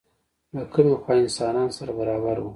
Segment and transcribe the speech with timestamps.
[0.55, 2.49] له کومې خوا انسانان سره برابر وو؟